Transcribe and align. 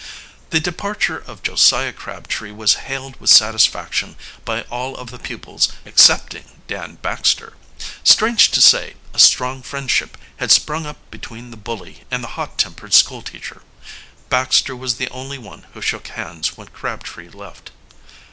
The 0.49 0.59
departure 0.59 1.19
of 1.19 1.43
Josiah 1.43 1.93
Crabtree 1.93 2.49
was 2.49 2.73
hailed 2.89 3.21
with 3.21 3.29
satisfaction 3.29 4.15
by 4.43 4.63
all 4.63 4.95
of 4.97 5.11
the 5.11 5.19
pupils 5.19 5.69
excepting 5.85 6.45
Dan 6.65 6.95
Baxter. 7.03 7.53
Strange 8.03 8.49
to 8.49 8.61
say, 8.61 8.95
a 9.13 9.19
strong 9.19 9.61
friendship 9.61 10.17
had 10.37 10.51
sprung 10.51 10.87
up 10.87 10.97
between 11.11 11.51
the 11.51 11.55
bully 11.55 12.03
and 12.09 12.23
the 12.23 12.29
hot 12.33 12.57
tempered 12.57 12.95
school 12.95 13.21
teacher. 13.21 13.61
Baxter 14.27 14.75
was 14.75 14.95
the 14.95 15.07
only 15.09 15.37
one 15.37 15.67
who 15.75 15.81
shook 15.83 16.07
hands 16.07 16.57
when 16.57 16.69
Crabtree 16.69 17.29
left. 17.29 17.69